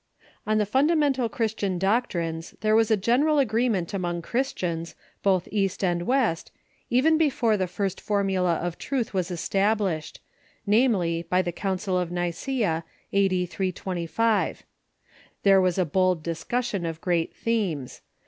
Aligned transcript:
On 0.47 0.57
the 0.57 0.65
fundamental 0.65 1.29
Christian 1.29 1.77
doctrines 1.77 2.55
there 2.61 2.75
was 2.75 2.89
a 2.89 2.97
general 2.97 3.37
agreement 3.37 3.93
among 3.93 4.23
Christians, 4.23 4.95
both 5.21 5.47
East 5.51 5.83
and 5.83 6.07
West, 6.07 6.51
even 6.89 7.19
before 7.19 7.55
the 7.55 7.67
first 7.67 8.01
formula 8.01 8.55
of 8.55 8.79
truth 8.79 9.13
was 9.13 9.29
established— 9.29 10.19
namely, 10.65 11.21
General 11.29 11.43
|^ 11.43 11.45
^j 11.45 11.51
^^ 11.53 11.55
Council 11.55 11.99
of 11.99 12.09
Nicgea, 12.09 12.81
a.d. 13.13 13.45
325, 13.45 14.63
There 15.43 15.61
was 15.61 15.77
a 15.77 15.81
Agreement 15.83 15.89
'',..,_,,bold 15.93 16.23
discussion 16.23 16.83
of 16.87 16.99
great 16.99 17.35
themes. 17.35 18.01